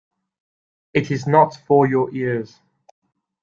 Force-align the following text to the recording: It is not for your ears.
It 0.95 1.11
is 1.11 1.27
not 1.27 1.55
for 1.67 1.85
your 1.85 2.11
ears. 2.11 2.59